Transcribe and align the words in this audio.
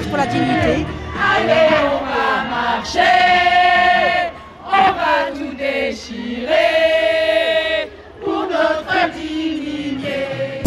marche 0.00 0.08
pour 0.08 0.16
la 0.18 0.26
dignité. 0.26 0.86
Allez, 1.18 1.68
on 1.84 2.04
va 2.04 2.48
marcher, 2.48 3.00
on 4.66 4.92
va 4.92 5.30
tout 5.34 5.54
déchirer 5.56 6.50
pour 8.24 8.42
notre 8.44 9.12
dignité. 9.14 10.62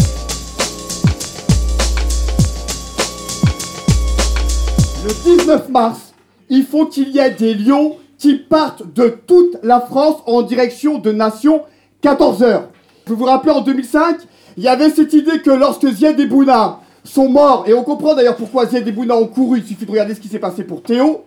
Le 5.04 5.36
19 5.36 5.68
mars, 5.70 6.14
il 6.48 6.64
faut 6.64 6.86
qu'il 6.86 7.08
y 7.10 7.18
ait 7.18 7.30
des 7.30 7.54
lions 7.54 7.96
qui 8.18 8.36
partent 8.36 8.92
de 8.94 9.08
toute 9.26 9.58
la 9.62 9.80
France 9.80 10.22
en 10.26 10.42
direction 10.42 10.98
de 10.98 11.12
Nation 11.12 11.62
14 12.02 12.42
heures. 12.42 12.68
Je 13.06 13.12
vous 13.12 13.24
rappelle 13.24 13.52
en 13.52 13.60
2005, 13.60 14.16
il 14.56 14.62
y 14.62 14.68
avait 14.68 14.88
cette 14.90 15.12
idée 15.12 15.40
que 15.42 15.50
lorsque 15.50 15.86
Zied 15.88 16.18
et 16.18 16.26
Bouna 16.26 16.80
sont 17.04 17.28
morts, 17.28 17.64
et 17.66 17.74
on 17.74 17.84
comprend 17.84 18.14
d'ailleurs 18.14 18.36
pourquoi 18.36 18.66
Zied 18.66 18.88
et 18.88 18.92
Bouna 18.92 19.14
ont 19.16 19.26
couru, 19.26 19.58
il 19.58 19.66
suffit 19.66 19.84
de 19.84 19.90
regarder 19.90 20.14
ce 20.14 20.20
qui 20.20 20.28
s'est 20.28 20.38
passé 20.38 20.64
pour 20.64 20.82
Théo, 20.82 21.24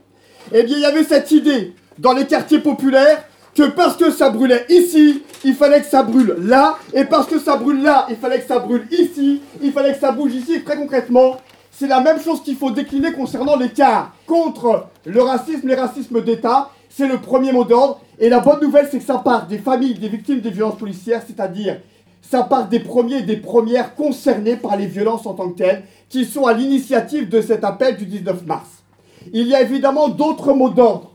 eh 0.52 0.64
bien 0.64 0.76
il 0.76 0.82
y 0.82 0.86
avait 0.86 1.04
cette 1.04 1.32
idée 1.32 1.74
dans 2.00 2.14
les 2.14 2.26
quartiers 2.26 2.60
populaires 2.60 3.24
que 3.56 3.64
parce 3.64 3.96
que 3.96 4.12
ça 4.12 4.30
brûlait 4.30 4.66
ici, 4.70 5.24
il 5.44 5.56
fallait 5.56 5.82
que 5.82 5.88
ça 5.88 6.04
brûle 6.04 6.36
là, 6.42 6.78
et 6.94 7.06
parce 7.06 7.28
que 7.28 7.40
ça 7.40 7.58
brûle 7.58 7.82
là, 7.82 8.06
il 8.10 8.16
fallait 8.16 8.40
que 8.40 8.48
ça 8.48 8.60
brûle 8.60 8.88
ici, 8.92 9.42
il 9.62 9.72
fallait 9.72 9.94
que 9.94 10.00
ça 10.00 10.12
bouge 10.12 10.34
ici, 10.34 10.56
et 10.56 10.64
très 10.64 10.78
concrètement, 10.78 11.38
c'est 11.72 11.88
la 11.88 12.02
même 12.02 12.20
chose 12.20 12.42
qu'il 12.42 12.56
faut 12.56 12.72
décliner 12.72 13.14
concernant 13.14 13.56
l'écart 13.56 14.14
contre 14.26 14.88
le 15.06 15.22
racisme, 15.22 15.68
les 15.68 15.76
racismes 15.76 16.22
d'État, 16.22 16.72
c'est 16.90 17.08
le 17.08 17.18
premier 17.20 17.52
mot 17.52 17.64
d'ordre, 17.64 18.02
et 18.20 18.30
la 18.30 18.40
bonne 18.40 18.62
nouvelle 18.62 18.88
c'est 18.92 18.98
que 18.98 19.06
ça 19.06 19.20
part 19.20 19.48
des 19.48 19.60
familles 19.60 19.94
des 19.94 20.10
victimes 20.10 20.40
des 20.40 20.50
violences 20.50 20.78
policières, 20.78 21.22
c'est-à-dire 21.26 21.80
ça 22.30 22.44
part 22.44 22.68
des 22.68 22.80
premiers 22.80 23.18
et 23.18 23.22
des 23.24 23.38
premières 23.38 23.96
concernés 23.96 24.56
par 24.56 24.76
les 24.78 24.88
violences 24.88 25.26
en 25.26 25.34
tant 25.34 25.50
que 25.50 25.58
telles, 25.58 25.84
qui 26.10 26.26
sont 26.26 26.46
à 26.46 26.54
l'initiative 26.54 27.30
de 27.30 27.42
cet 27.42 27.64
appel 27.64 27.98
du 27.98 28.06
19 28.06 28.46
mars. 28.46 28.68
Il 29.34 29.48
y 29.48 29.56
a 29.56 29.62
évidemment 29.62 30.10
d'autres 30.10 30.54
mots 30.54 30.70
d'ordre. 30.70 31.12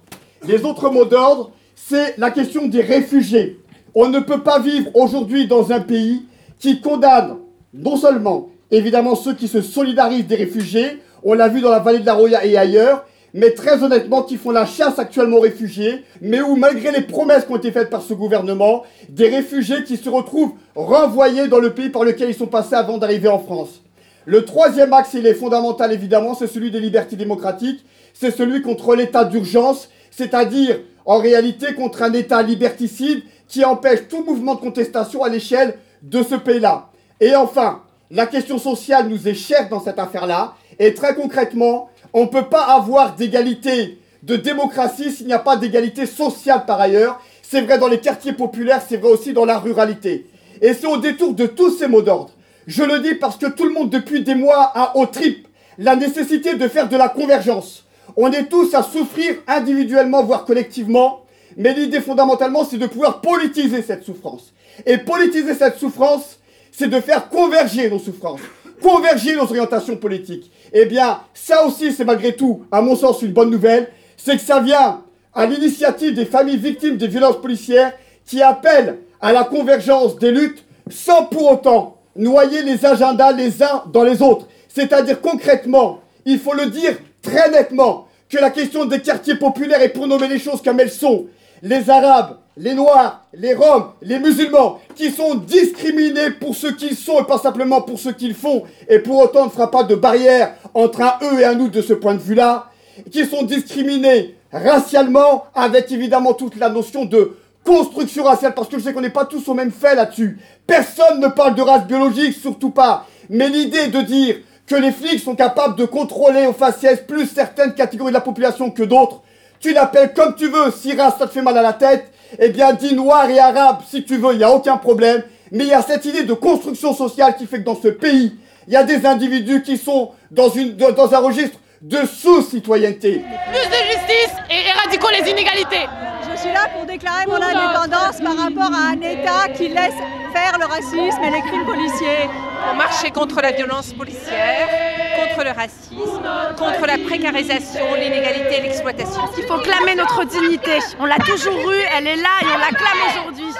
Les 0.46 0.64
autres 0.64 0.90
mots 0.90 1.04
d'ordre, 1.04 1.52
c'est 1.74 2.18
la 2.18 2.30
question 2.30 2.66
des 2.66 2.80
réfugiés. 2.80 3.58
On 3.94 4.08
ne 4.08 4.20
peut 4.20 4.42
pas 4.42 4.58
vivre 4.58 4.90
aujourd'hui 4.94 5.46
dans 5.46 5.70
un 5.72 5.80
pays 5.80 6.26
qui 6.58 6.80
condamne 6.80 7.36
non 7.74 7.96
seulement 7.96 8.48
évidemment 8.72 9.14
ceux 9.14 9.34
qui 9.34 9.46
se 9.46 9.60
solidarisent 9.60 10.26
des 10.26 10.34
réfugiés, 10.34 10.98
on 11.22 11.34
l'a 11.34 11.48
vu 11.48 11.60
dans 11.60 11.70
la 11.70 11.78
vallée 11.78 12.00
de 12.00 12.06
la 12.06 12.14
Roya 12.14 12.44
et 12.44 12.56
ailleurs, 12.56 13.04
mais 13.34 13.52
très 13.52 13.82
honnêtement 13.82 14.22
qui 14.22 14.36
font 14.36 14.50
la 14.50 14.66
chasse 14.66 14.98
actuellement 14.98 15.38
aux 15.38 15.42
réfugiés, 15.42 16.04
mais 16.20 16.40
où 16.40 16.56
malgré 16.56 16.90
les 16.90 17.02
promesses 17.02 17.44
qui 17.44 17.52
ont 17.52 17.56
été 17.56 17.72
faites 17.72 17.90
par 17.90 18.02
ce 18.02 18.14
gouvernement, 18.14 18.82
des 19.08 19.28
réfugiés 19.28 19.84
qui 19.84 19.96
se 19.96 20.08
retrouvent 20.08 20.52
renvoyés 20.74 21.48
dans 21.48 21.58
le 21.58 21.72
pays 21.72 21.88
par 21.88 22.04
lequel 22.04 22.30
ils 22.30 22.34
sont 22.34 22.46
passés 22.46 22.74
avant 22.74 22.98
d'arriver 22.98 23.28
en 23.28 23.38
France. 23.38 23.82
Le 24.24 24.44
troisième 24.44 24.92
axe, 24.92 25.14
il 25.14 25.26
est 25.26 25.34
fondamental 25.34 25.92
évidemment, 25.92 26.34
c'est 26.34 26.46
celui 26.46 26.70
des 26.70 26.80
libertés 26.80 27.16
démocratiques, 27.16 27.84
c'est 28.14 28.30
celui 28.30 28.62
contre 28.62 28.94
l'état 28.94 29.24
d'urgence, 29.24 29.88
c'est-à-dire 30.10 30.78
en 31.04 31.18
réalité 31.18 31.74
contre 31.74 32.02
un 32.02 32.12
état 32.12 32.42
liberticide 32.42 33.22
qui 33.48 33.64
empêche 33.64 34.08
tout 34.08 34.24
mouvement 34.24 34.54
de 34.54 34.60
contestation 34.60 35.24
à 35.24 35.28
l'échelle 35.28 35.74
de 36.02 36.22
ce 36.22 36.36
pays-là. 36.36 36.90
Et 37.20 37.34
enfin, 37.34 37.82
la 38.10 38.26
question 38.26 38.58
sociale 38.58 39.08
nous 39.08 39.26
est 39.26 39.34
chère 39.34 39.68
dans 39.68 39.80
cette 39.80 39.98
affaire-là, 39.98 40.54
et 40.78 40.94
très 40.94 41.14
concrètement, 41.14 41.88
on 42.12 42.22
ne 42.22 42.28
peut 42.28 42.48
pas 42.48 42.64
avoir 42.64 43.14
d'égalité 43.14 43.98
de 44.22 44.36
démocratie 44.36 45.10
s'il 45.10 45.26
n'y 45.26 45.32
a 45.32 45.38
pas 45.38 45.56
d'égalité 45.56 46.06
sociale 46.06 46.64
par 46.66 46.80
ailleurs. 46.80 47.20
C'est 47.42 47.62
vrai 47.62 47.78
dans 47.78 47.88
les 47.88 48.00
quartiers 48.00 48.32
populaires, 48.32 48.82
c'est 48.86 48.96
vrai 48.96 49.10
aussi 49.10 49.32
dans 49.32 49.44
la 49.44 49.58
ruralité. 49.58 50.26
Et 50.60 50.74
c'est 50.74 50.86
au 50.86 50.96
détour 50.96 51.34
de 51.34 51.46
tous 51.46 51.70
ces 51.70 51.88
mots 51.88 52.02
d'ordre. 52.02 52.30
Je 52.66 52.84
le 52.84 53.00
dis 53.00 53.14
parce 53.14 53.36
que 53.36 53.46
tout 53.46 53.64
le 53.64 53.72
monde 53.72 53.90
depuis 53.90 54.22
des 54.22 54.34
mois 54.34 54.70
a 54.74 54.96
au 54.96 55.06
trip 55.06 55.48
la 55.78 55.96
nécessité 55.96 56.54
de 56.54 56.68
faire 56.68 56.88
de 56.88 56.96
la 56.96 57.08
convergence. 57.08 57.84
On 58.16 58.30
est 58.30 58.44
tous 58.44 58.74
à 58.74 58.82
souffrir 58.82 59.36
individuellement, 59.48 60.22
voire 60.22 60.44
collectivement, 60.44 61.22
mais 61.56 61.74
l'idée 61.74 62.00
fondamentalement, 62.00 62.64
c'est 62.64 62.78
de 62.78 62.86
pouvoir 62.86 63.20
politiser 63.20 63.82
cette 63.82 64.04
souffrance. 64.04 64.52
Et 64.86 64.98
politiser 64.98 65.54
cette 65.54 65.78
souffrance, 65.78 66.38
c'est 66.70 66.88
de 66.88 67.00
faire 67.00 67.28
converger 67.28 67.90
nos 67.90 67.98
souffrances, 67.98 68.40
converger 68.82 69.36
nos 69.36 69.42
orientations 69.42 69.96
politiques. 69.96 70.50
Eh 70.72 70.86
bien, 70.86 71.20
ça 71.32 71.64
aussi, 71.64 71.92
c'est 71.92 72.04
malgré 72.04 72.34
tout, 72.34 72.64
à 72.70 72.82
mon 72.82 72.96
sens, 72.96 73.22
une 73.22 73.32
bonne 73.32 73.50
nouvelle, 73.50 73.88
c'est 74.16 74.36
que 74.36 74.42
ça 74.42 74.60
vient 74.60 75.02
à 75.34 75.46
l'initiative 75.46 76.14
des 76.14 76.26
familles 76.26 76.58
victimes 76.58 76.96
des 76.96 77.08
violences 77.08 77.40
policières 77.40 77.92
qui 78.26 78.42
appellent 78.42 78.98
à 79.20 79.32
la 79.32 79.44
convergence 79.44 80.18
des 80.18 80.30
luttes 80.30 80.64
sans 80.90 81.24
pour 81.24 81.52
autant 81.52 81.96
noyer 82.16 82.62
les 82.62 82.84
agendas 82.84 83.32
les 83.32 83.62
uns 83.62 83.84
dans 83.92 84.04
les 84.04 84.20
autres. 84.20 84.46
C'est-à-dire 84.68 85.20
concrètement, 85.20 86.00
il 86.24 86.38
faut 86.38 86.54
le 86.54 86.66
dire 86.66 86.96
très 87.22 87.50
nettement, 87.50 88.08
que 88.28 88.38
la 88.38 88.50
question 88.50 88.86
des 88.86 89.00
quartiers 89.00 89.34
populaires 89.34 89.82
est 89.82 89.90
pour 89.90 90.06
nommer 90.06 90.26
les 90.26 90.38
choses 90.38 90.62
comme 90.62 90.80
elles 90.80 90.90
sont. 90.90 91.26
Les 91.64 91.88
Arabes, 91.88 92.38
les 92.56 92.74
Noirs, 92.74 93.24
les 93.32 93.54
Roms, 93.54 93.92
les 94.02 94.18
musulmans, 94.18 94.80
qui 94.96 95.12
sont 95.12 95.36
discriminés 95.36 96.30
pour 96.32 96.56
ce 96.56 96.66
qu'ils 96.66 96.96
sont 96.96 97.20
et 97.20 97.24
pas 97.24 97.38
simplement 97.38 97.82
pour 97.82 98.00
ce 98.00 98.08
qu'ils 98.08 98.34
font, 98.34 98.64
et 98.88 98.98
pour 98.98 99.18
autant 99.18 99.44
ne 99.44 99.50
fera 99.50 99.70
pas 99.70 99.84
de 99.84 99.94
barrière 99.94 100.54
entre 100.74 101.02
un 101.02 101.18
eux 101.22 101.40
et 101.40 101.44
un 101.44 101.54
nous 101.54 101.68
de 101.68 101.80
ce 101.80 101.92
point 101.92 102.14
de 102.14 102.20
vue-là, 102.20 102.66
qui 103.12 103.26
sont 103.26 103.44
discriminés 103.44 104.34
racialement, 104.52 105.44
avec 105.54 105.92
évidemment 105.92 106.34
toute 106.34 106.56
la 106.56 106.68
notion 106.68 107.04
de 107.04 107.36
construction 107.64 108.24
raciale, 108.24 108.54
parce 108.54 108.68
que 108.68 108.80
je 108.80 108.82
sais 108.82 108.92
qu'on 108.92 109.00
n'est 109.00 109.10
pas 109.10 109.24
tous 109.24 109.48
au 109.48 109.54
même 109.54 109.70
fait 109.70 109.94
là-dessus. 109.94 110.40
Personne 110.66 111.20
ne 111.20 111.28
parle 111.28 111.54
de 111.54 111.62
race 111.62 111.86
biologique, 111.86 112.34
surtout 112.34 112.70
pas. 112.70 113.06
Mais 113.30 113.48
l'idée 113.48 113.86
de 113.86 114.00
dire 114.00 114.38
que 114.66 114.74
les 114.74 114.90
flics 114.90 115.20
sont 115.20 115.36
capables 115.36 115.76
de 115.76 115.84
contrôler 115.84 116.44
au 116.44 116.52
faciès 116.52 117.00
plus 117.06 117.26
certaines 117.26 117.74
catégories 117.74 118.10
de 118.10 118.16
la 118.16 118.20
population 118.20 118.72
que 118.72 118.82
d'autres, 118.82 119.22
tu 119.62 119.72
l'appelles 119.72 120.12
comme 120.12 120.34
tu 120.34 120.48
veux, 120.48 120.70
si 120.70 120.94
race 120.94 121.14
ça 121.18 121.26
te 121.26 121.32
fait 121.32 121.40
mal 121.40 121.56
à 121.56 121.62
la 121.62 121.72
tête, 121.72 122.12
eh 122.38 122.48
bien, 122.48 122.72
dis 122.72 122.94
noir 122.94 123.30
et 123.30 123.38
arabe 123.38 123.78
si 123.88 124.04
tu 124.04 124.16
veux, 124.16 124.32
il 124.32 124.38
n'y 124.38 124.44
a 124.44 124.50
aucun 124.50 124.76
problème. 124.76 125.22
Mais 125.52 125.64
il 125.64 125.70
y 125.70 125.74
a 125.74 125.82
cette 125.82 126.04
idée 126.04 126.24
de 126.24 126.34
construction 126.34 126.94
sociale 126.94 127.36
qui 127.36 127.46
fait 127.46 127.58
que 127.58 127.64
dans 127.64 127.80
ce 127.80 127.88
pays, 127.88 128.36
il 128.66 128.72
y 128.72 128.76
a 128.76 128.84
des 128.84 129.06
individus 129.06 129.62
qui 129.62 129.76
sont 129.76 130.10
dans, 130.30 130.48
une, 130.48 130.76
dans 130.76 131.14
un 131.14 131.18
registre 131.18 131.58
de 131.80 131.98
sous-citoyenneté. 132.06 133.22
Plus 133.50 133.68
de 133.68 133.84
justice 133.90 134.34
et 134.50 134.68
éradiquons 134.68 135.08
les 135.10 135.30
inégalités. 135.30 135.86
Je 136.30 136.38
suis 136.40 136.52
là 136.52 136.68
pour 136.74 136.86
déclarer 136.86 137.26
mon 137.26 137.34
indépendance 137.34 138.20
par 138.20 138.36
rapport 138.36 138.72
à 138.72 138.92
un 138.92 139.00
État 139.00 139.48
qui 139.54 139.68
laisse 139.68 139.94
faire 140.32 140.58
le 140.58 140.66
racisme 140.66 141.22
et 141.22 141.30
les 141.30 141.42
crimes 141.42 141.66
policiers. 141.66 142.28
Pour 142.64 142.74
marcher 142.74 143.10
contre 143.10 143.40
la 143.40 143.52
violence 143.52 143.92
policière, 143.92 144.68
contre 145.16 145.44
le 145.44 145.50
racisme, 145.50 146.22
contre 146.56 146.86
la 146.86 146.98
précarisation, 146.98 147.94
l'inégalité 147.94 148.58
et 148.58 148.60
l'exploitation. 148.62 149.22
Il 149.36 149.44
faut 149.44 149.58
clamer 149.58 149.94
notre 149.94 150.24
dignité. 150.24 150.78
On 150.98 151.06
l'a 151.06 151.18
toujours 151.18 151.70
eue, 151.70 151.82
elle 151.96 152.06
est 152.06 152.16
là 152.16 152.30
et 152.42 152.46
on 152.46 152.58
la 152.58 152.68
clame 152.68 152.98
aujourd'hui. 153.10 153.52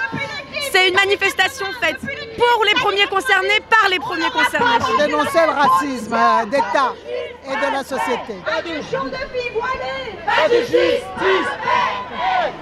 C'est 0.71 0.89
une 0.89 0.95
manifestation 0.95 1.65
faite 1.81 1.99
pour 1.99 2.65
les 2.65 2.73
premiers 2.73 3.05
concernés, 3.07 3.59
par 3.69 3.89
les 3.89 3.99
premiers 3.99 4.29
concernés. 4.31 4.79
Dénoncer 4.97 5.39
le 5.45 5.51
racisme 5.51 6.13
euh, 6.13 6.45
d'État 6.45 6.93
et 7.45 7.55
de 7.55 7.71
la 7.71 7.83
société. 7.83 8.33
Pas 8.45 8.61
de 8.61 8.69
pas 10.25 10.49
de 10.49 10.55
justice, 10.61 11.03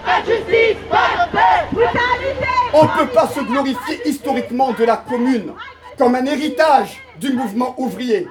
pas 0.06 0.22
de 0.22 0.26
justice, 0.26 0.78
pas 0.90 1.26
de 1.26 1.32
paix, 1.32 1.68
brutalité. 1.72 2.48
On 2.74 2.84
ne 2.84 2.90
peut 2.90 3.08
pas 3.08 3.28
se 3.28 3.40
glorifier 3.42 4.02
historiquement 4.06 4.72
de 4.72 4.84
la 4.84 4.98
commune 4.98 5.54
comme 5.98 6.16
un 6.16 6.26
héritage 6.26 7.00
du 7.20 7.34
mouvement 7.34 7.76
ouvrier. 7.78 8.28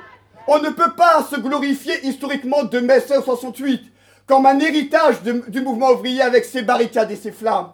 On 0.47 0.59
ne 0.59 0.71
peut 0.71 0.93
pas 0.97 1.25
se 1.31 1.37
glorifier 1.37 2.07
historiquement 2.07 2.65
de 2.65 2.81
mai 2.81 3.01
68 3.01 3.83
comme 4.27 4.47
un 4.47 4.59
héritage 4.61 5.23
du 5.23 5.61
mouvement 5.61 5.91
ouvrier 5.91 6.23
avec 6.23 6.45
ses 6.45 6.63
barricades 6.63 7.11
et 7.11 7.17
ses 7.17 7.33
flammes. 7.33 7.73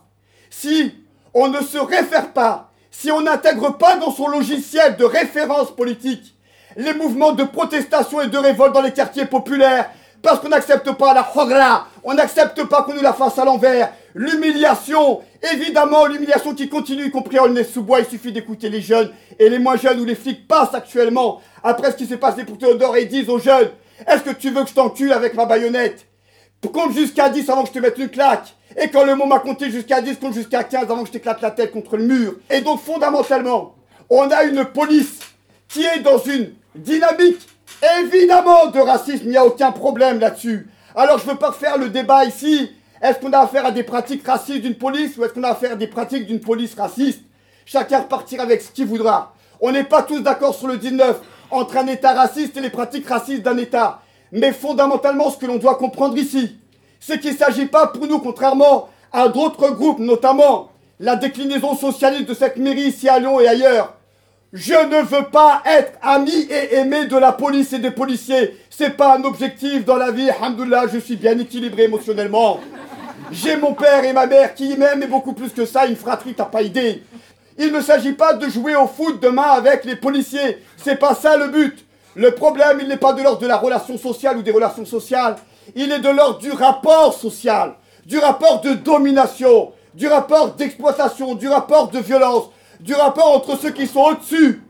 Si 0.51 0.95
on 1.35 1.49
ne 1.49 1.61
se 1.61 1.79
réfère 1.79 2.33
pas, 2.33 2.73
si 2.91 3.11
on 3.11 3.21
n'intègre 3.21 3.77
pas 3.77 3.97
dans 3.97 4.11
son 4.11 4.29
logiciel 4.29 4.97
de 4.97 5.05
référence 5.05 5.75
politique 5.75 6.35
les 6.77 6.95
mouvements 6.95 7.33
de 7.33 7.45
protestation 7.45 8.21
et 8.21 8.29
de 8.29 8.39
révolte 8.39 8.75
dans 8.75 8.83
les 8.83 8.93
quartiers 8.93 9.27
populaires, 9.27 9.91
parce 10.23 10.41
qu'on 10.41 10.49
n'accepte 10.49 10.91
pas 10.93 11.15
la 11.15 11.23
khogra, 11.23 11.89
on 12.05 12.15
n'accepte 12.15 12.65
pas 12.65 12.83
qu'on 12.83 12.95
nous 12.95 13.03
la 13.03 13.13
fasse 13.13 13.39
à 13.39 13.45
l'envers, 13.45 13.93
l'humiliation, 14.17 15.21
évidemment 15.53 16.07
l'humiliation 16.07 16.55
qui 16.55 16.69
continue, 16.71 17.07
y 17.07 17.11
compris 17.11 17.39
en 17.39 17.55
sous-bois, 17.63 18.01
il 18.01 18.07
suffit 18.07 18.33
d'écouter 18.33 18.71
les 18.71 18.81
jeunes 18.81 19.11
et 19.39 19.51
les 19.51 19.59
moins 19.59 19.77
jeunes 19.77 20.01
où 20.01 20.05
les 20.05 20.15
flics 20.15 20.49
passent 20.49 20.75
actuellement 20.75 21.43
après 21.63 21.93
ce 21.93 21.97
qui 21.97 22.07
s'est 22.07 22.17
passé 22.17 22.45
pour 22.45 22.57
Théodore 22.57 22.97
et 22.97 23.05
disent 23.05 23.29
aux 23.29 23.39
jeunes, 23.39 23.69
est-ce 24.07 24.23
que 24.23 24.31
tu 24.31 24.51
veux 24.51 24.63
que 24.63 24.71
je 24.71 24.75
t'encule 24.75 25.13
avec 25.13 25.35
ma 25.35 25.45
baïonnette? 25.45 26.07
Compte 26.73 26.95
jusqu'à 26.95 27.29
10 27.29 27.49
avant 27.51 27.63
que 27.63 27.69
je 27.69 27.75
te 27.75 27.79
mette 27.79 27.99
une 27.99 28.09
claque. 28.09 28.57
Et 28.77 28.89
quand 28.89 29.05
le 29.05 29.15
mot 29.15 29.27
m'a 29.27 29.39
compté 29.39 29.71
jusqu'à 29.71 30.01
10, 30.01 30.17
compte 30.17 30.35
jusqu'à 30.35 30.65
15 30.65 30.83
avant 30.85 31.03
que 31.03 31.09
je 31.09 31.13
t'éclate 31.13 31.41
la 31.41 31.53
tête 31.53 31.71
contre 31.71 31.97
le 31.97 32.05
mur. 32.05 32.35
Et 32.51 32.61
donc 32.61 32.81
fondamentalement, 32.81 33.77
on 34.11 34.29
a 34.31 34.45
une 34.45 34.65
police 34.65 35.21
qui 35.69 35.85
est 35.85 36.01
dans 36.01 36.19
une 36.19 36.55
dynamique 36.75 37.47
évidemment 38.01 38.67
de 38.67 38.81
racisme. 38.81 39.25
Il 39.25 39.31
n'y 39.31 39.37
a 39.37 39.45
aucun 39.45 39.71
problème 39.71 40.19
là-dessus. 40.19 40.67
Alors 40.97 41.19
je 41.19 41.27
veux 41.27 41.37
pas 41.37 41.53
faire 41.53 41.79
le 41.79 41.89
débat 41.91 42.25
ici. 42.25 42.71
Est-ce 43.03 43.19
qu'on 43.19 43.33
a 43.33 43.41
affaire 43.41 43.67
à 43.67 43.71
des 43.71 43.83
pratiques 43.83 44.27
racistes 44.27 44.63
d'une 44.63 44.75
police 44.75 45.17
ou 45.17 45.25
est-ce 45.25 45.35
qu'on 45.35 45.43
a 45.43 45.51
affaire 45.51 45.73
à 45.73 45.77
des 45.77 45.87
pratiques 45.87 46.27
d'une 46.27 46.41
police 46.41 46.75
raciste? 46.75 47.21
Chacun 47.65 48.01
repartira 48.01 48.45
avec 48.45 48.63
ce 48.63 48.71
qu'il 48.71 48.87
voudra. 48.87 49.35
On 49.61 49.73
n'est 49.73 49.85
pas 49.85 50.03
tous 50.03 50.21
d'accord 50.21 50.55
sur 50.55 50.69
le 50.69 50.77
19. 50.79 51.21
entre 51.51 51.77
un 51.77 51.87
État 51.87 52.13
raciste 52.13 52.57
et 52.57 52.61
les 52.61 52.71
pratiques 52.71 53.09
racistes 53.09 53.43
d'un 53.43 53.57
État. 53.57 54.01
Mais 54.33 54.53
fondamentalement, 54.53 55.31
ce 55.31 55.39
que 55.39 55.47
l'on 55.47 55.57
doit 55.57 55.77
comprendre 55.77 56.17
ici, 56.17 56.57
c'est 57.01 57.21
qu'il 57.21 57.33
ne 57.33 57.37
s'agit 57.37 57.67
pas 57.67 57.87
pour 57.87 58.07
nous, 58.07 58.19
contrairement 58.19 58.89
à 59.13 59.29
d'autres 59.29 59.71
groupes, 59.71 60.01
notamment 60.01 60.71
la 60.99 61.17
déclinaison 61.17 61.77
socialiste 61.77 62.29
de 62.29 62.35
cette 62.35 62.57
mairie 62.57 62.89
ici 62.89 63.09
à 63.09 63.19
Lyon 63.19 63.39
et 63.41 63.47
ailleurs. 63.47 63.95
Je 64.53 64.75
ne 64.75 65.03
veux 65.03 65.25
pas 65.25 65.61
être 65.67 65.95
ami 66.03 66.47
et 66.49 66.77
aimé 66.77 67.07
de 67.07 67.17
la 67.17 67.33
police 67.33 67.73
et 67.73 67.81
des 67.81 67.91
policiers. 67.91 68.57
C'est 68.71 68.97
pas 68.97 69.17
un 69.17 69.25
objectif 69.25 69.85
dans 69.85 69.97
la 69.97 70.13
vie. 70.13 70.31
Alhamdoulilah, 70.31 70.87
je 70.93 70.99
suis 70.99 71.17
bien 71.17 71.37
équilibré 71.37 71.85
émotionnellement. 71.85 72.61
J'ai 73.33 73.57
mon 73.57 73.75
père 73.75 74.05
et 74.05 74.13
ma 74.13 74.27
mère 74.27 74.55
qui 74.55 74.77
m'aiment 74.77 75.03
et 75.03 75.09
beaucoup 75.09 75.33
plus 75.33 75.51
que 75.51 75.67
ça, 75.67 75.87
une 75.87 75.97
fratrie, 75.97 76.35
t'as 76.35 76.45
pas 76.45 76.63
idée. 76.63 77.03
Il 77.59 77.73
ne 77.73 77.81
s'agit 77.81 78.13
pas 78.13 78.35
de 78.35 78.49
jouer 78.49 78.77
au 78.77 78.87
foot 78.87 79.21
demain 79.21 79.51
avec 79.51 79.85
les 79.85 79.97
policiers. 79.97 80.59
C'est 80.77 80.97
pas 80.97 81.17
ça 81.17 81.37
le 81.37 81.49
but. 81.49 81.85
Le 82.15 82.31
problème, 82.31 82.79
il 82.81 82.87
n'est 82.87 82.97
pas 82.97 83.15
de 83.15 83.23
l'ordre 83.23 83.41
de 83.41 83.49
la 83.49 83.57
relation 83.57 83.99
sociale 83.99 84.39
ou 84.39 84.43
des 84.43 84.53
relations 84.53 84.87
sociales. 84.87 85.37
Il 85.75 85.91
est 85.91 85.99
de 85.99 86.09
l'ordre 86.09 86.39
du 86.39 86.53
rapport 86.53 87.15
social, 87.15 87.75
du 88.05 88.19
rapport 88.19 88.61
de 88.61 88.75
domination, 88.75 89.73
du 89.95 90.07
rapport 90.07 90.55
d'exploitation, 90.55 91.35
du 91.35 91.49
rapport 91.49 91.89
de 91.89 91.99
violence, 91.99 92.45
du 92.81 92.95
rapport 92.95 93.35
entre 93.35 93.57
ceux 93.59 93.71
qui 93.71 93.87
sont 93.87 94.01
au-dessus 94.01 94.63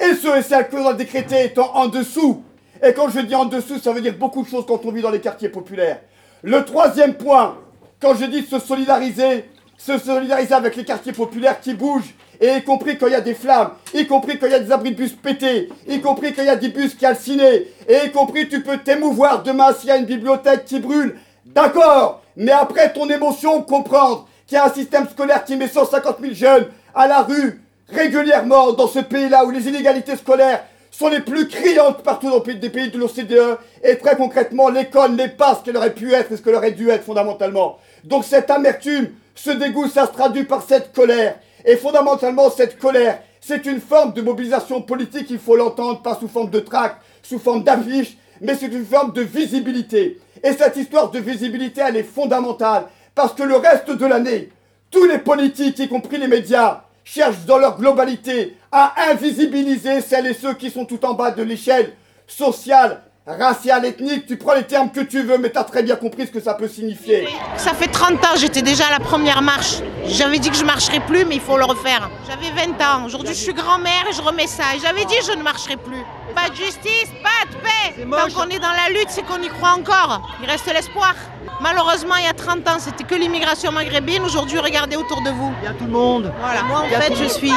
et 0.00 0.14
ceux 0.14 0.36
et 0.36 0.42
celles 0.42 0.68
que 0.68 0.76
l'on 0.76 0.88
a 0.88 0.94
décrétés 0.94 1.44
étant 1.44 1.74
en 1.74 1.86
dessous. 1.86 2.42
Et 2.84 2.92
quand 2.92 3.08
je 3.08 3.20
dis 3.20 3.34
en 3.34 3.44
dessous, 3.44 3.78
ça 3.78 3.92
veut 3.92 4.00
dire 4.00 4.16
beaucoup 4.18 4.42
de 4.42 4.48
choses 4.48 4.64
quand 4.66 4.84
on 4.84 4.90
vit 4.90 5.02
dans 5.02 5.10
les 5.10 5.20
quartiers 5.20 5.48
populaires. 5.48 6.00
Le 6.42 6.64
troisième 6.64 7.14
point, 7.14 7.56
quand 8.00 8.14
je 8.16 8.24
dis 8.24 8.42
se 8.42 8.58
solidariser, 8.58 9.44
se 9.78 9.98
solidariser 9.98 10.54
avec 10.54 10.74
les 10.76 10.84
quartiers 10.84 11.12
populaires 11.12 11.60
qui 11.60 11.74
bougent, 11.74 12.14
et 12.40 12.56
y 12.56 12.64
compris 12.64 12.98
quand 12.98 13.06
il 13.06 13.12
y 13.12 13.16
a 13.16 13.20
des 13.20 13.34
flammes, 13.34 13.70
y 13.94 14.04
compris 14.06 14.36
quand 14.38 14.46
il 14.46 14.52
y 14.52 14.56
a 14.56 14.58
des 14.58 14.72
abris 14.72 14.90
de 14.90 14.96
bus 14.96 15.12
pétés, 15.12 15.68
y 15.86 16.00
compris 16.00 16.32
quand 16.32 16.42
il 16.42 16.46
y 16.46 16.50
a 16.50 16.56
des 16.56 16.70
bus 16.70 16.96
calcinés, 16.96 17.68
et 17.88 18.06
y 18.06 18.10
compris 18.10 18.48
tu 18.48 18.62
peux 18.62 18.78
t'émouvoir 18.78 19.44
demain 19.44 19.72
s'il 19.72 19.90
y 19.90 19.92
a 19.92 19.96
une 19.96 20.06
bibliothèque 20.06 20.64
qui 20.64 20.80
brûle. 20.80 21.16
D'accord, 21.46 22.22
mais 22.36 22.50
après 22.50 22.92
ton 22.92 23.08
émotion, 23.08 23.62
comprendre 23.62 24.26
qu'il 24.46 24.56
y 24.56 24.60
a 24.60 24.66
un 24.66 24.72
système 24.72 25.08
scolaire 25.08 25.44
qui 25.44 25.54
met 25.54 25.68
150 25.68 26.16
000 26.20 26.34
jeunes 26.34 26.66
à 26.94 27.06
la 27.06 27.22
rue 27.22 27.60
régulièrement 27.88 28.72
dans 28.72 28.88
ce 28.88 29.00
pays-là 29.00 29.44
où 29.44 29.50
les 29.50 29.68
inégalités 29.68 30.16
scolaires 30.16 30.64
sont 30.90 31.08
les 31.08 31.20
plus 31.20 31.48
criantes 31.48 32.02
partout 32.02 32.30
dans 32.30 32.42
les 32.44 32.68
pays 32.68 32.90
de 32.90 32.98
l'OCDE 32.98 33.58
et 33.82 33.96
très 33.96 34.16
concrètement 34.16 34.68
l'école 34.68 35.12
n'est 35.12 35.28
pas 35.28 35.54
ce 35.54 35.64
qu'elle 35.64 35.76
aurait 35.76 35.94
pu 35.94 36.12
être 36.12 36.32
et 36.32 36.36
ce 36.36 36.42
qu'elle 36.42 36.54
aurait 36.54 36.72
dû 36.72 36.90
être 36.90 37.04
fondamentalement. 37.04 37.78
Donc 38.04 38.24
cette 38.24 38.50
amertume, 38.50 39.08
ce 39.34 39.50
dégoût, 39.50 39.88
ça 39.88 40.06
se 40.06 40.12
traduit 40.12 40.44
par 40.44 40.62
cette 40.62 40.92
colère. 40.92 41.36
Et 41.64 41.76
fondamentalement 41.76 42.50
cette 42.50 42.78
colère, 42.78 43.20
c'est 43.40 43.66
une 43.66 43.80
forme 43.80 44.12
de 44.12 44.22
mobilisation 44.22 44.82
politique, 44.82 45.26
il 45.30 45.38
faut 45.38 45.56
l'entendre, 45.56 46.02
pas 46.02 46.16
sous 46.18 46.28
forme 46.28 46.50
de 46.50 46.60
tract, 46.60 46.96
sous 47.22 47.38
forme 47.38 47.64
d'affiche, 47.64 48.16
mais 48.40 48.54
c'est 48.54 48.66
une 48.66 48.84
forme 48.86 49.12
de 49.12 49.22
visibilité. 49.22 50.20
Et 50.44 50.52
cette 50.52 50.76
histoire 50.76 51.10
de 51.10 51.18
visibilité, 51.18 51.82
elle 51.86 51.96
est 51.96 52.02
fondamentale, 52.02 52.86
parce 53.14 53.32
que 53.32 53.42
le 53.42 53.56
reste 53.56 53.90
de 53.90 54.06
l'année, 54.06 54.50
tous 54.92 55.06
les 55.06 55.18
politiques, 55.18 55.78
y 55.80 55.88
compris 55.88 56.18
les 56.18 56.28
médias, 56.28 56.82
cherchent 57.02 57.44
dans 57.46 57.58
leur 57.58 57.76
globalité 57.78 58.56
à 58.70 58.94
invisibiliser 59.10 60.00
celles 60.00 60.26
et 60.28 60.34
ceux 60.34 60.54
qui 60.54 60.70
sont 60.70 60.84
tout 60.84 61.04
en 61.04 61.14
bas 61.14 61.32
de 61.32 61.42
l'échelle 61.42 61.94
sociale, 62.28 63.02
raciale, 63.26 63.84
ethnique. 63.86 64.26
Tu 64.26 64.36
prends 64.36 64.54
les 64.54 64.64
termes 64.64 64.90
que 64.90 65.00
tu 65.00 65.22
veux, 65.22 65.38
mais 65.38 65.50
tu 65.50 65.58
as 65.58 65.64
très 65.64 65.82
bien 65.82 65.96
compris 65.96 66.26
ce 66.26 66.30
que 66.30 66.40
ça 66.40 66.54
peut 66.54 66.68
signifier. 66.68 67.26
Ça 67.56 67.72
fait 67.74 67.88
30 67.88 68.22
ans, 68.24 68.36
j'étais 68.36 68.62
déjà 68.62 68.86
à 68.86 68.90
la 68.90 69.00
première 69.00 69.42
marche. 69.42 69.78
J'avais 70.06 70.38
dit 70.38 70.50
que 70.50 70.56
je 70.56 70.64
marcherais 70.64 71.00
plus, 71.00 71.24
mais 71.24 71.36
il 71.36 71.40
faut 71.40 71.56
le 71.56 71.64
refaire. 71.64 72.10
J'avais 72.28 72.50
20 72.54 72.80
ans. 72.84 73.06
Aujourd'hui, 73.06 73.34
je 73.34 73.40
suis 73.40 73.54
grand-mère 73.54 74.06
et 74.08 74.12
je 74.12 74.20
remets 74.20 74.46
ça. 74.46 74.64
Et 74.76 74.78
j'avais 74.80 75.04
dit 75.04 75.16
que 75.16 75.24
je 75.24 75.36
ne 75.38 75.42
marcherai 75.42 75.76
plus. 75.76 76.04
Pas 76.34 76.48
de 76.48 76.54
justice, 76.54 77.10
pas 77.22 77.46
de 77.50 77.56
paix. 77.62 78.06
Tant 78.10 78.34
qu'on 78.34 78.48
est 78.48 78.58
dans 78.58 78.72
la 78.72 78.88
lutte, 78.88 79.08
c'est 79.08 79.22
qu'on 79.22 79.42
y 79.42 79.48
croit 79.48 79.72
encore. 79.78 80.22
Il 80.42 80.48
reste 80.48 80.66
l'espoir. 80.72 81.14
Malheureusement, 81.60 82.16
il 82.16 82.24
y 82.24 82.28
a 82.28 82.32
30 82.32 82.68
ans, 82.68 82.78
c'était 82.78 83.04
que 83.04 83.14
l'immigration 83.14 83.70
maghrébine. 83.70 84.22
Aujourd'hui, 84.24 84.58
regardez 84.58 84.96
autour 84.96 85.22
de 85.22 85.30
vous. 85.30 85.52
Il 85.62 85.66
y 85.66 85.68
a 85.68 85.74
tout 85.74 85.84
le 85.84 85.90
monde. 85.90 86.32
Voilà. 86.40 86.62
Moi, 86.62 86.80
en 86.80 87.00
fait, 87.00 87.14
je 87.14 87.24
suis 87.24 87.52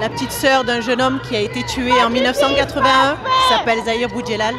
la 0.00 0.08
petite 0.08 0.32
sœur 0.32 0.64
d'un 0.64 0.80
jeune 0.80 1.00
homme 1.00 1.20
qui 1.28 1.36
a 1.36 1.40
été 1.40 1.62
tué 1.64 1.92
en 2.02 2.10
1981, 2.10 3.16
qui 3.16 3.54
s'appelle 3.54 3.84
Zahir 3.84 4.08
Boudjelal. 4.08 4.54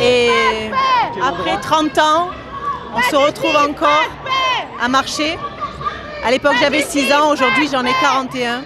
Et 0.00 0.30
après 1.22 1.58
30 1.60 1.98
ans, 1.98 2.30
on 2.94 3.02
se 3.10 3.16
retrouve 3.16 3.56
encore 3.56 4.04
à 4.80 4.88
marcher. 4.88 5.38
À 6.24 6.30
l'époque, 6.30 6.56
j'avais 6.60 6.82
6 6.82 7.12
ans, 7.12 7.30
aujourd'hui, 7.30 7.68
j'en 7.70 7.84
ai 7.84 7.94
41. 8.00 8.62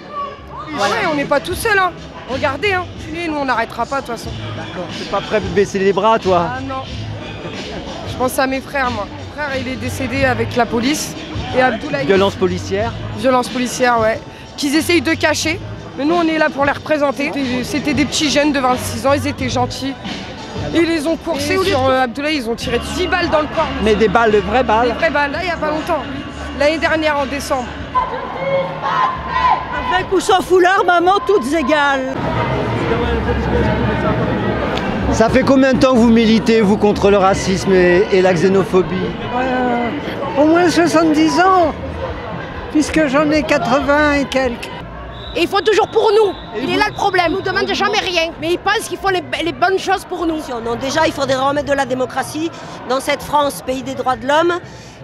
Voilà. 0.73 0.95
on 1.11 1.15
n'est 1.15 1.25
pas 1.25 1.41
tout 1.41 1.55
seul. 1.55 1.79
Hein. 1.79 1.93
Regardez, 2.31 2.73
hein. 2.73 2.85
nous, 3.29 3.37
on 3.37 3.45
n'arrêtera 3.45 3.85
pas 3.87 4.01
de 4.01 4.07
toute 4.07 4.17
façon. 4.17 4.31
D'accord, 4.57 4.87
tu 4.97 5.05
pas 5.05 5.21
prêt 5.21 5.41
de 5.41 5.47
baisser 5.47 5.81
les 5.81 5.93
bras, 5.93 6.19
toi 6.19 6.49
Ah 6.57 6.61
non. 6.61 6.83
Je 8.09 8.17
pense 8.17 8.39
à 8.39 8.47
mes 8.47 8.61
frères, 8.61 8.91
moi. 8.93 9.07
Mon 9.11 9.33
frère, 9.35 9.57
il 9.61 9.67
est 9.67 9.77
décédé 9.77 10.25
avec 10.25 10.55
la 10.55 10.65
police. 10.65 11.15
Et 11.57 11.61
Abdoulaye. 11.61 12.07
Violence 12.07 12.37
policière 12.37 12.93
Violence 13.19 13.49
policière, 13.49 13.99
ouais. 13.99 14.21
Qu'ils 14.57 14.77
essayent 14.77 15.03
de 15.03 15.15
cacher. 15.15 15.59
Mais 15.99 16.05
nous, 16.05 16.15
on 16.15 16.23
est 16.23 16.39
là 16.39 16.51
pour 16.51 16.65
les 16.65 16.73
représenter. 16.73 17.33
C'était 17.65 17.95
des 17.95 18.05
petits 18.05 18.31
jeunes 18.31 18.53
de 18.53 18.61
26 18.61 19.07
ans, 19.07 19.13
ils 19.13 19.27
étaient 19.27 19.49
gentils. 19.49 19.95
Ils 20.73 20.83
les 20.87 21.07
ont 21.09 21.17
coursés 21.17 21.59
sur 21.65 21.89
euh, 21.89 22.03
Abdoulaye, 22.03 22.37
ils 22.37 22.49
ont 22.49 22.55
tiré 22.55 22.79
10 22.97 23.07
balles 23.09 23.31
dans 23.31 23.41
le 23.41 23.49
corps. 23.49 23.69
Mais 23.83 23.97
des 23.97 24.09
balles, 24.09 24.31
de 24.31 24.39
vraies 24.39 24.63
balles 24.63 24.89
Des 24.89 24.95
vraies 24.95 25.11
balles, 25.11 25.33
là, 25.33 25.39
il 25.43 25.47
n'y 25.47 25.51
a 25.51 25.57
pas 25.57 25.71
longtemps. 25.71 26.03
L'année 26.59 26.79
dernière, 26.79 27.19
en 27.19 27.27
décembre. 27.27 27.67
Avec 29.93 30.13
ou 30.13 30.21
sans 30.21 30.41
foulard, 30.41 30.85
maman, 30.87 31.19
toutes 31.27 31.53
égales. 31.53 32.15
Ça 35.13 35.29
fait 35.29 35.43
combien 35.43 35.75
de 35.75 35.79
temps 35.79 35.93
que 35.93 35.99
vous 35.99 36.11
militez, 36.11 36.61
vous, 36.61 36.77
contre 36.77 37.11
le 37.11 37.19
racisme 37.19 37.73
et, 37.73 38.23
la 38.23 38.33
xénophobie 38.33 38.97
euh, 39.37 39.91
Au 40.41 40.45
moins 40.45 40.69
70 40.71 41.41
ans, 41.41 41.75
puisque 42.71 43.07
j'en 43.09 43.31
ai 43.31 43.43
80 43.43 44.13
et 44.15 44.25
quelques. 44.27 44.71
Et 45.37 45.43
ils 45.43 45.49
font 45.49 45.61
toujours 45.65 45.89
pour 45.89 46.11
nous. 46.13 46.33
il 46.61 46.71
est 46.71 46.77
là 46.77 46.87
le 46.89 46.95
problème. 46.95 47.27
Ils 47.29 47.35
nous 47.35 47.43
demandent 47.43 47.73
jamais 47.73 47.99
rien. 47.99 48.33
Mais 48.41 48.53
ils 48.53 48.59
pensent 48.59 48.89
qu'ils 48.89 48.99
font 48.99 49.09
les, 49.09 49.53
bonnes 49.53 49.79
choses 49.79 50.05
pour 50.05 50.27
nous. 50.27 50.39
Non, 50.65 50.75
déjà, 50.75 51.07
il 51.07 51.13
faudrait 51.13 51.37
remettre 51.37 51.69
de 51.69 51.73
la 51.73 51.87
démocratie 51.87 52.51
dans 52.89 53.01
cette 53.01 53.23
France, 53.23 53.63
pays 53.65 53.83
des 53.83 53.95
droits 53.95 54.17
de 54.17 54.27
l'homme, 54.27 54.55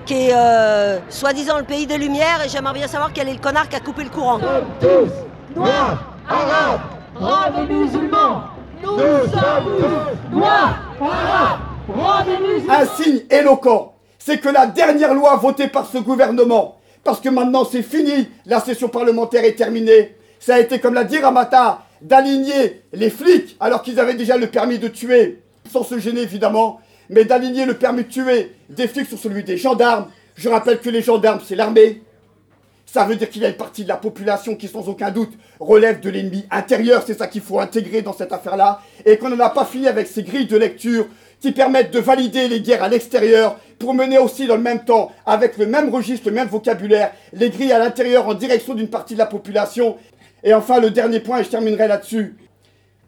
qui 0.06 0.28
est 0.28 0.34
euh, 0.34 0.98
soi-disant 1.10 1.58
le 1.58 1.64
pays 1.64 1.86
des 1.86 1.98
Lumières. 1.98 2.42
Et 2.44 2.48
j'aimerais 2.48 2.74
bien 2.74 2.86
savoir 2.86 3.12
quel 3.12 3.28
est 3.28 3.34
le 3.34 3.40
connard 3.40 3.68
qui 3.68 3.76
a 3.76 3.80
coupé 3.80 4.04
le 4.04 4.10
courant. 4.10 4.38
tous, 4.80 5.10
noirs, 5.54 6.14
arabes, 6.28 7.54
et 7.68 7.72
musulmans. 7.72 8.42
Nous 8.82 8.98
sommes 8.98 10.30
noirs, 10.30 10.78
arabes, 11.00 12.26
et 12.28 12.54
musulmans. 12.54 12.74
Un 12.74 12.86
signe 12.86 13.20
éloquent, 13.28 13.94
c'est 14.18 14.38
que 14.38 14.48
la 14.48 14.66
dernière 14.66 15.12
loi 15.12 15.36
votée 15.36 15.68
par 15.68 15.86
ce 15.86 15.98
gouvernement, 15.98 16.78
parce 17.04 17.20
que 17.20 17.28
maintenant 17.28 17.64
c'est 17.64 17.82
fini, 17.82 18.28
la 18.46 18.60
session 18.60 18.88
parlementaire 18.88 19.44
est 19.44 19.54
terminée, 19.54 20.16
ça 20.38 20.54
a 20.54 20.58
été, 20.60 20.78
comme 20.78 20.94
l'a 20.94 21.04
dit 21.04 21.18
Ramata, 21.18 21.82
d'aligner 22.02 22.82
les 22.92 23.10
flics 23.10 23.56
alors 23.58 23.82
qu'ils 23.82 23.98
avaient 23.98 24.14
déjà 24.14 24.36
le 24.36 24.48
permis 24.48 24.78
de 24.78 24.88
tuer, 24.88 25.42
sans 25.70 25.82
se 25.82 25.98
gêner 25.98 26.22
évidemment, 26.22 26.80
mais 27.10 27.24
d'aligner 27.24 27.66
le 27.66 27.74
permis 27.74 28.04
de 28.04 28.08
tuer 28.08 28.52
des 28.68 28.88
flics 28.88 29.08
sur 29.08 29.18
celui 29.18 29.44
des 29.44 29.56
gendarmes. 29.56 30.08
Je 30.34 30.48
rappelle 30.48 30.80
que 30.80 30.90
les 30.90 31.02
gendarmes, 31.02 31.40
c'est 31.44 31.56
l'armée. 31.56 32.02
Ça 32.86 33.04
veut 33.04 33.16
dire 33.16 33.28
qu'il 33.28 33.42
y 33.42 33.44
a 33.44 33.48
une 33.48 33.56
partie 33.56 33.82
de 33.82 33.88
la 33.88 33.96
population 33.96 34.54
qui, 34.54 34.68
sans 34.68 34.88
aucun 34.88 35.10
doute, 35.10 35.32
relève 35.58 36.00
de 36.00 36.08
l'ennemi 36.08 36.46
intérieur. 36.50 37.02
C'est 37.06 37.18
ça 37.18 37.26
qu'il 37.26 37.42
faut 37.42 37.58
intégrer 37.58 38.00
dans 38.02 38.12
cette 38.12 38.32
affaire-là. 38.32 38.80
Et 39.04 39.18
qu'on 39.18 39.28
n'en 39.28 39.40
a 39.40 39.50
pas 39.50 39.64
fini 39.64 39.88
avec 39.88 40.06
ces 40.06 40.22
grilles 40.22 40.46
de 40.46 40.56
lecture 40.56 41.06
qui 41.40 41.52
permettent 41.52 41.90
de 41.92 41.98
valider 41.98 42.48
les 42.48 42.60
guerres 42.60 42.82
à 42.82 42.88
l'extérieur 42.88 43.58
pour 43.78 43.92
mener 43.92 44.18
aussi 44.18 44.46
dans 44.46 44.56
le 44.56 44.62
même 44.62 44.84
temps, 44.84 45.12
avec 45.26 45.58
le 45.58 45.66
même 45.66 45.90
registre, 45.90 46.28
le 46.28 46.34
même 46.34 46.48
vocabulaire, 46.48 47.12
les 47.32 47.50
grilles 47.50 47.72
à 47.72 47.78
l'intérieur 47.78 48.26
en 48.26 48.34
direction 48.34 48.74
d'une 48.74 48.88
partie 48.88 49.14
de 49.14 49.18
la 49.18 49.26
population. 49.26 49.96
Et 50.42 50.54
enfin, 50.54 50.80
le 50.80 50.90
dernier 50.90 51.20
point, 51.20 51.40
et 51.40 51.44
je 51.44 51.50
terminerai 51.50 51.88
là-dessus. 51.88 52.36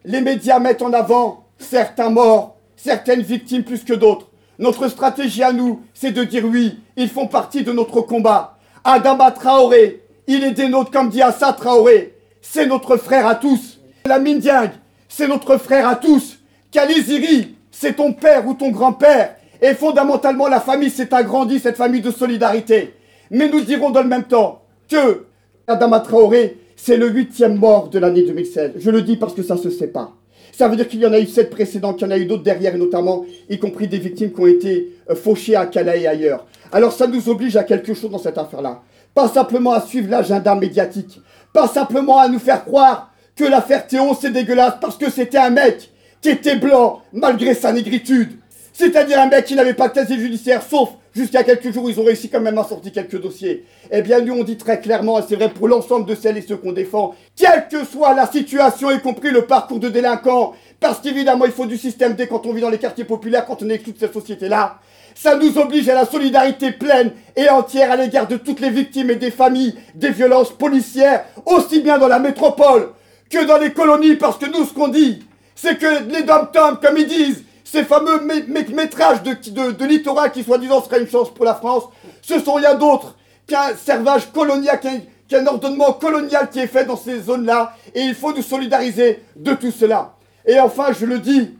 Les 0.05 0.21
médias 0.21 0.59
mettent 0.59 0.81
en 0.81 0.93
avant 0.93 1.45
certains 1.57 2.09
morts, 2.09 2.55
certaines 2.79 3.21
victimes 3.21 3.63
plus 3.63 3.83
que 3.83 3.93
d'autres. 3.93 4.27
Notre 4.57 4.87
stratégie 4.87 5.43
à 5.43 5.53
nous, 5.53 5.81
c'est 5.93 6.11
de 6.11 6.23
dire 6.23 6.45
oui, 6.45 6.79
ils 6.97 7.09
font 7.09 7.27
partie 7.27 7.63
de 7.63 7.71
notre 7.71 8.01
combat. 8.01 8.57
Adama 8.83 9.31
Traoré, 9.31 10.03
il 10.27 10.43
est 10.43 10.51
des 10.51 10.67
nôtres 10.67 10.91
comme 10.91 11.09
dit 11.09 11.21
Assa 11.21 11.53
Traoré. 11.53 12.15
C'est 12.41 12.65
notre 12.65 12.97
frère 12.97 13.27
à 13.27 13.35
tous. 13.35 13.79
La 14.05 14.19
Mindiang, 14.19 14.71
c'est 15.07 15.27
notre 15.27 15.57
frère 15.57 15.87
à 15.87 15.95
tous. 15.95 16.39
Kaliziri, 16.71 17.55
c'est 17.71 17.97
ton 17.97 18.13
père 18.13 18.47
ou 18.47 18.53
ton 18.53 18.69
grand-père. 18.69 19.35
Et 19.61 19.73
fondamentalement, 19.73 20.47
la 20.47 20.61
famille 20.61 20.89
s'est 20.89 21.13
agrandie, 21.13 21.59
cette 21.59 21.77
famille 21.77 22.01
de 22.01 22.11
solidarité. 22.11 22.93
Mais 23.29 23.49
nous 23.49 23.61
dirons 23.61 23.89
dans 23.89 24.01
le 24.01 24.07
même 24.07 24.23
temps 24.23 24.63
que 24.89 25.25
Adama 25.67 25.99
Traoré, 25.99 26.57
c'est 26.75 26.97
le 26.97 27.09
huitième 27.09 27.55
mort 27.55 27.89
de 27.89 27.99
l'année 27.99 28.23
2016. 28.23 28.73
Je 28.77 28.89
le 28.89 29.01
dis 29.01 29.17
parce 29.17 29.33
que 29.33 29.43
ça 29.43 29.57
se 29.57 29.69
sait 29.69 29.87
pas. 29.87 30.13
Ça 30.59 30.67
veut 30.67 30.75
dire 30.75 30.89
qu'il 30.89 30.99
y 30.99 31.05
en 31.05 31.13
a 31.13 31.19
eu 31.21 31.25
sept 31.25 31.49
précédents, 31.49 31.93
qu'il 31.93 32.05
y 32.05 32.09
en 32.09 32.13
a 32.13 32.17
eu 32.17 32.25
d'autres 32.25 32.43
derrière, 32.43 32.77
notamment, 32.77 33.23
y 33.49 33.57
compris 33.57 33.87
des 33.87 33.97
victimes 33.97 34.33
qui 34.33 34.41
ont 34.41 34.45
été 34.45 34.93
euh, 35.09 35.15
fauchées 35.15 35.55
à 35.55 35.65
Calais 35.65 36.01
et 36.01 36.07
ailleurs. 36.07 36.45
Alors 36.73 36.91
ça 36.91 37.07
nous 37.07 37.29
oblige 37.29 37.55
à 37.55 37.63
quelque 37.63 37.93
chose 37.93 38.11
dans 38.11 38.17
cette 38.19 38.37
affaire-là. 38.37 38.81
Pas 39.15 39.29
simplement 39.29 39.71
à 39.71 39.79
suivre 39.79 40.11
l'agenda 40.11 40.53
médiatique, 40.55 41.21
pas 41.53 41.69
simplement 41.69 42.19
à 42.19 42.27
nous 42.27 42.39
faire 42.39 42.65
croire 42.65 43.13
que 43.37 43.45
l'affaire 43.45 43.87
Théon 43.87 44.13
c'est 44.13 44.31
dégueulasse 44.31 44.73
parce 44.81 44.97
que 44.97 45.09
c'était 45.09 45.37
un 45.37 45.49
mec 45.49 45.91
qui 46.21 46.27
était 46.27 46.57
blanc 46.57 47.03
malgré 47.13 47.53
sa 47.53 47.71
négritude. 47.71 48.33
C'est-à-dire 48.79 49.19
un 49.19 49.25
mec 49.25 49.43
qui 49.43 49.55
n'avait 49.55 49.73
pas 49.73 49.89
de 49.89 49.93
casier 49.93 50.17
judiciaire, 50.17 50.63
sauf 50.63 50.91
jusqu'à 51.13 51.43
quelques 51.43 51.73
jours 51.73 51.89
ils 51.89 51.99
ont 51.99 52.05
réussi 52.05 52.29
quand 52.29 52.39
même 52.39 52.57
à 52.57 52.63
sortir 52.63 52.93
quelques 52.93 53.21
dossiers. 53.21 53.65
Eh 53.91 54.01
bien, 54.01 54.21
nous, 54.21 54.33
on 54.33 54.45
dit 54.45 54.55
très 54.55 54.79
clairement, 54.79 55.19
et 55.19 55.23
c'est 55.27 55.35
vrai 55.35 55.49
pour 55.49 55.67
l'ensemble 55.67 56.05
de 56.05 56.15
celles 56.15 56.37
et 56.37 56.41
ceux 56.41 56.55
qu'on 56.55 56.71
défend, 56.71 57.13
quelle 57.35 57.67
que 57.69 57.85
soit 57.85 58.13
la 58.13 58.25
situation, 58.25 58.89
y 58.89 59.01
compris 59.01 59.31
le 59.31 59.41
parcours 59.41 59.81
de 59.81 59.89
délinquant, 59.89 60.53
parce 60.79 61.01
qu'évidemment, 61.01 61.43
il 61.43 61.51
faut 61.51 61.65
du 61.65 61.77
système 61.77 62.13
D 62.13 62.27
quand 62.27 62.45
on 62.45 62.53
vit 62.53 62.61
dans 62.61 62.69
les 62.69 62.77
quartiers 62.77 63.03
populaires, 63.03 63.45
quand 63.45 63.61
on 63.61 63.69
est 63.69 63.79
toute 63.79 63.99
cette 63.99 64.13
société-là. 64.13 64.77
Ça 65.13 65.35
nous 65.35 65.57
oblige 65.57 65.89
à 65.89 65.95
la 65.95 66.05
solidarité 66.05 66.71
pleine 66.71 67.11
et 67.35 67.49
entière 67.49 67.91
à 67.91 67.97
l'égard 67.97 68.29
de 68.29 68.37
toutes 68.37 68.61
les 68.61 68.69
victimes 68.69 69.09
et 69.09 69.17
des 69.17 69.31
familles 69.31 69.75
des 69.93 70.11
violences 70.11 70.57
policières, 70.57 71.25
aussi 71.45 71.81
bien 71.81 71.97
dans 71.97 72.07
la 72.07 72.19
métropole 72.19 72.93
que 73.29 73.43
dans 73.43 73.57
les 73.57 73.73
colonies, 73.73 74.15
parce 74.15 74.37
que 74.37 74.45
nous, 74.45 74.63
ce 74.63 74.73
qu'on 74.73 74.87
dit, 74.87 75.21
c'est 75.53 75.77
que 75.77 76.09
les 76.09 76.23
dom 76.23 76.47
comme 76.81 76.97
ils 76.97 77.07
disent, 77.07 77.43
ces 77.71 77.83
fameux 77.83 78.21
métrages 78.23 79.21
de, 79.21 79.85
littoral 79.85 80.31
qui 80.31 80.43
soi-disant 80.43 80.83
seraient 80.83 81.01
une 81.01 81.07
chance 81.07 81.31
pour 81.31 81.45
la 81.45 81.53
France, 81.53 81.83
ce 82.21 82.39
sont 82.39 82.53
rien 82.53 82.73
d'autre 82.73 83.15
qu'un 83.45 83.75
servage 83.75 84.31
colonial, 84.31 84.79
qu'un 85.27 85.45
ordonnement 85.45 85.93
colonial 85.93 86.49
qui 86.49 86.59
est 86.59 86.67
fait 86.67 86.85
dans 86.85 86.97
ces 86.97 87.21
zones-là, 87.21 87.75
et 87.93 88.01
il 88.01 88.15
faut 88.15 88.33
nous 88.33 88.41
solidariser 88.41 89.23
de 89.35 89.53
tout 89.53 89.71
cela. 89.71 90.15
Et 90.47 90.59
enfin, 90.59 90.87
je 90.99 91.05
le 91.05 91.19
dis, 91.19 91.57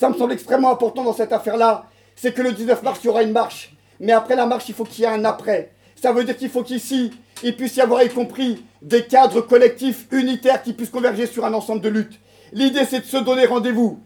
ça 0.00 0.08
me 0.08 0.14
semble 0.14 0.32
extrêmement 0.32 0.72
important 0.72 1.04
dans 1.04 1.12
cette 1.12 1.32
affaire-là, 1.32 1.84
c'est 2.16 2.34
que 2.34 2.42
le 2.42 2.50
19 2.50 2.82
mars, 2.82 2.98
il 3.04 3.06
y 3.06 3.10
aura 3.10 3.22
une 3.22 3.32
marche. 3.32 3.72
Mais 4.00 4.12
après 4.12 4.34
la 4.34 4.46
marche, 4.46 4.68
il 4.68 4.74
faut 4.74 4.84
qu'il 4.84 5.02
y 5.02 5.04
ait 5.04 5.10
un 5.10 5.24
après. 5.24 5.70
Ça 5.94 6.12
veut 6.12 6.24
dire 6.24 6.36
qu'il 6.36 6.50
faut 6.50 6.64
qu'ici, 6.64 7.12
il 7.44 7.56
puisse 7.56 7.76
y 7.76 7.80
avoir, 7.80 8.02
y 8.02 8.08
compris, 8.08 8.64
des 8.82 9.04
cadres 9.06 9.40
collectifs 9.40 10.06
unitaires 10.10 10.64
qui 10.64 10.72
puissent 10.72 10.90
converger 10.90 11.26
sur 11.26 11.44
un 11.44 11.54
ensemble 11.54 11.80
de 11.80 11.88
luttes. 11.88 12.18
L'idée, 12.52 12.84
c'est 12.84 13.00
de 13.00 13.04
se 13.04 13.18
donner 13.18 13.46
rendez-vous. 13.46 14.00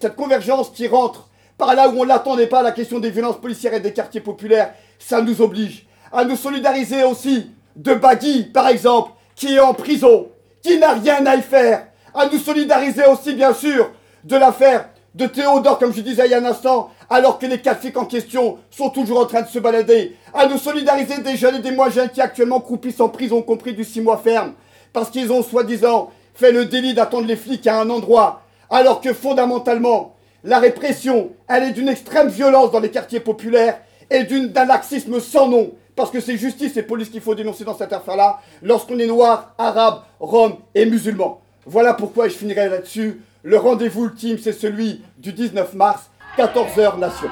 Cette 0.00 0.14
convergence 0.14 0.70
qui 0.70 0.86
rentre 0.86 1.28
par 1.56 1.74
là 1.74 1.88
où 1.88 2.00
on 2.00 2.04
l'attendait 2.04 2.46
pas, 2.46 2.62
la 2.62 2.70
question 2.70 3.00
des 3.00 3.10
violences 3.10 3.40
policières 3.40 3.74
et 3.74 3.80
des 3.80 3.92
quartiers 3.92 4.20
populaires, 4.20 4.74
ça 4.98 5.20
nous 5.20 5.42
oblige 5.42 5.86
à 6.12 6.24
nous 6.24 6.36
solidariser 6.36 7.02
aussi 7.02 7.50
de 7.74 7.94
Bagui, 7.94 8.44
par 8.44 8.68
exemple, 8.68 9.12
qui 9.34 9.54
est 9.54 9.60
en 9.60 9.74
prison, 9.74 10.28
qui 10.62 10.78
n'a 10.78 10.94
rien 10.94 11.24
à 11.26 11.36
y 11.36 11.42
faire, 11.42 11.86
à 12.14 12.26
nous 12.26 12.38
solidariser 12.38 13.04
aussi, 13.06 13.34
bien 13.34 13.52
sûr, 13.52 13.90
de 14.24 14.36
l'affaire 14.36 14.88
de 15.14 15.26
Théodore, 15.26 15.78
comme 15.78 15.92
je 15.92 16.00
disais 16.00 16.26
il 16.26 16.30
y 16.30 16.34
a 16.34 16.38
un 16.38 16.44
instant, 16.44 16.90
alors 17.10 17.38
que 17.38 17.46
les 17.46 17.60
quatre 17.60 17.84
en 17.96 18.04
question 18.04 18.58
sont 18.70 18.90
toujours 18.90 19.20
en 19.20 19.26
train 19.26 19.42
de 19.42 19.48
se 19.48 19.58
balader, 19.58 20.16
à 20.32 20.46
nous 20.46 20.58
solidariser 20.58 21.18
des 21.18 21.36
jeunes 21.36 21.56
et 21.56 21.60
des 21.60 21.72
moins 21.72 21.90
jeunes 21.90 22.10
qui 22.10 22.20
actuellement 22.20 22.60
croupissent 22.60 23.00
en 23.00 23.08
prison, 23.08 23.42
compris 23.42 23.74
du 23.74 23.84
six 23.84 24.00
mois 24.00 24.18
ferme, 24.18 24.52
parce 24.92 25.10
qu'ils 25.10 25.32
ont 25.32 25.42
soi-disant 25.42 26.10
fait 26.34 26.52
le 26.52 26.66
délit 26.66 26.94
d'attendre 26.94 27.26
les 27.26 27.36
flics 27.36 27.66
à 27.66 27.80
un 27.80 27.90
endroit, 27.90 28.42
alors 28.70 29.00
que 29.00 29.12
fondamentalement, 29.12 30.14
la 30.44 30.58
répression, 30.58 31.32
elle 31.48 31.64
est 31.64 31.72
d'une 31.72 31.88
extrême 31.88 32.28
violence 32.28 32.70
dans 32.70 32.80
les 32.80 32.90
quartiers 32.90 33.20
populaires 33.20 33.80
et 34.10 34.24
d'un 34.24 34.64
laxisme 34.64 35.20
sans 35.20 35.48
nom, 35.48 35.72
parce 35.96 36.10
que 36.10 36.20
c'est 36.20 36.36
justice 36.36 36.76
et 36.76 36.82
police 36.82 37.10
qu'il 37.10 37.20
faut 37.20 37.34
dénoncer 37.34 37.64
dans 37.64 37.76
cette 37.76 37.92
affaire-là, 37.92 38.40
lorsqu'on 38.62 38.98
est 38.98 39.06
noir, 39.06 39.54
arabe, 39.58 40.02
rome 40.20 40.56
et 40.74 40.86
musulman. 40.86 41.40
Voilà 41.66 41.94
pourquoi 41.94 42.28
je 42.28 42.34
finirai 42.34 42.68
là-dessus. 42.68 43.20
Le 43.42 43.56
rendez-vous 43.56 44.04
ultime, 44.06 44.38
c'est 44.38 44.52
celui 44.52 45.02
du 45.18 45.32
19 45.32 45.74
mars, 45.74 46.10
14h 46.36 46.98
Nation. 46.98 47.28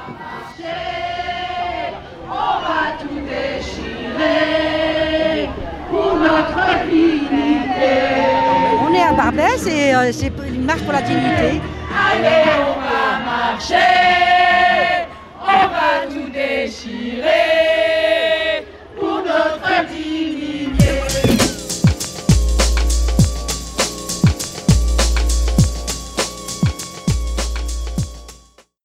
Est 9.64 9.64
à 9.64 9.64
Barbès 9.64 9.66
et 9.66 9.94
euh, 9.94 10.12
c'est 10.12 10.32
une 10.48 10.64
marche 10.64 10.82
pour 10.82 10.92
la 10.92 11.02
dignité. 11.02 11.60
Allez, 11.90 12.50
on 12.60 12.80
va 12.80 13.24
marcher, 13.24 13.74
on 15.42 15.68
va 15.68 16.06
tout 16.12 16.30
déchirer. 16.30 17.65